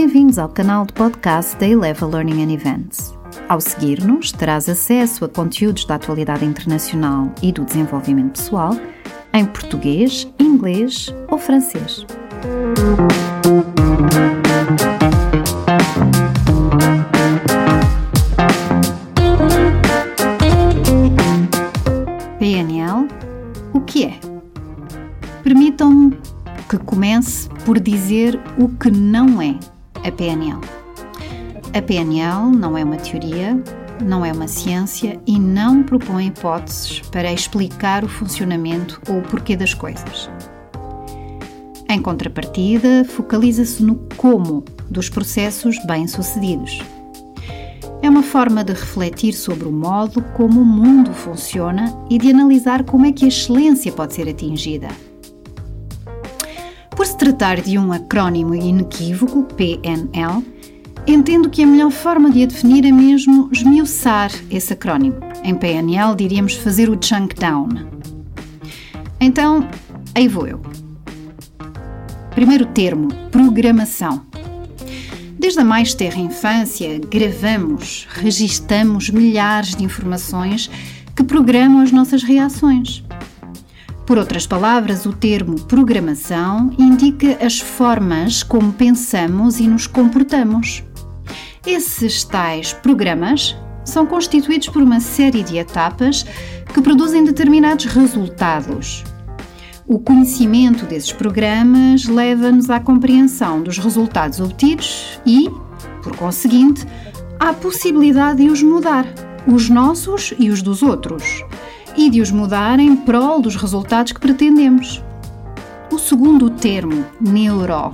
[0.00, 3.12] Bem-vindos ao canal de podcast da Eleva Learning and Events.
[3.48, 8.76] Ao seguir-nos, terás acesso a conteúdos da atualidade internacional e do desenvolvimento pessoal
[9.34, 12.06] em português, inglês ou francês.
[22.38, 23.08] PNL,
[23.72, 24.20] o que é?
[25.42, 26.16] Permitam-me
[26.68, 29.58] que comece por dizer o que não é
[30.08, 30.60] a PNL.
[31.74, 33.62] A PNL não é uma teoria,
[34.02, 39.54] não é uma ciência e não propõe hipóteses para explicar o funcionamento ou o porquê
[39.54, 40.30] das coisas.
[41.90, 46.80] Em contrapartida, focaliza-se no como dos processos bem-sucedidos.
[48.00, 52.84] É uma forma de refletir sobre o modo como o mundo funciona e de analisar
[52.84, 54.88] como é que a excelência pode ser atingida.
[56.98, 60.44] Por se tratar de um acrónimo inequívoco, PNL,
[61.06, 65.14] entendo que a melhor forma de a definir é mesmo esmiuçar esse acrónimo.
[65.44, 67.68] Em PNL diríamos fazer o chunk down.
[69.20, 69.68] Então,
[70.12, 70.60] aí vou eu.
[72.32, 74.26] Primeiro termo, programação.
[75.38, 80.68] Desde a mais terra infância, gravamos, registamos milhares de informações
[81.14, 83.04] que programam as nossas reações.
[84.08, 90.82] Por outras palavras, o termo programação indica as formas como pensamos e nos comportamos.
[91.66, 96.24] Esses tais programas são constituídos por uma série de etapas
[96.72, 99.04] que produzem determinados resultados.
[99.86, 105.50] O conhecimento desses programas leva-nos à compreensão dos resultados obtidos e,
[106.02, 106.86] por conseguinte,
[107.38, 109.04] à possibilidade de os mudar,
[109.46, 111.44] os nossos e os dos outros
[111.98, 115.02] e de os mudar em prol dos resultados que pretendemos.
[115.90, 117.90] O segundo termo, neuro.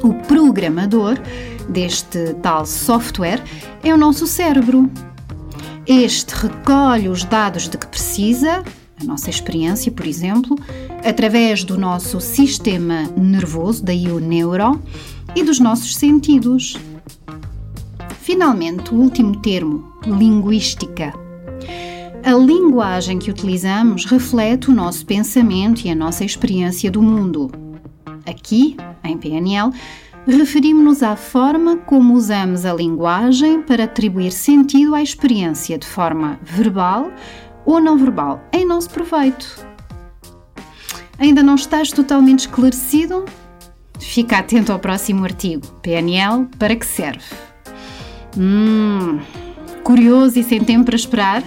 [0.00, 1.18] O programador
[1.68, 3.42] deste tal software
[3.82, 4.88] é o nosso cérebro.
[5.84, 8.62] Este recolhe os dados de que precisa,
[9.00, 10.56] a nossa experiência, por exemplo,
[11.04, 14.80] através do nosso sistema nervoso, daí o neuro,
[15.34, 16.76] e dos nossos sentidos.
[18.20, 21.23] Finalmente, o último termo, linguística
[22.24, 27.50] a linguagem que utilizamos reflete o nosso pensamento e a nossa experiência do mundo.
[28.26, 29.70] Aqui, em PNL,
[30.26, 37.12] referimos-nos à forma como usamos a linguagem para atribuir sentido à experiência de forma verbal
[37.66, 39.66] ou não verbal, em nosso proveito.
[41.18, 43.26] Ainda não estás totalmente esclarecido?
[44.00, 45.66] Fica atento ao próximo artigo.
[45.82, 47.24] PNL, para que serve?
[48.36, 49.20] Hum,
[49.82, 51.42] curioso e sem tempo para esperar?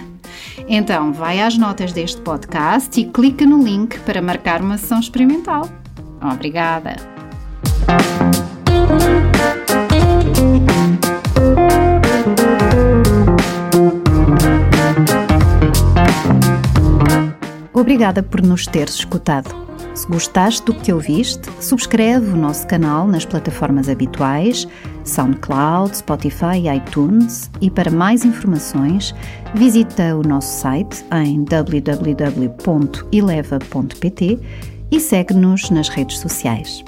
[0.66, 5.68] Então, vai às notas deste podcast e clica no link para marcar uma sessão experimental.
[6.20, 6.96] Obrigada!
[17.72, 19.67] Obrigada por nos teres escutado.
[19.98, 24.68] Se gostaste do que ouviste, subscreve o nosso canal nas plataformas habituais,
[25.02, 29.12] SoundCloud, Spotify e iTunes e para mais informações
[29.56, 31.98] visita o nosso site em www.eleva.pt
[34.88, 36.84] e segue-nos nas redes sociais.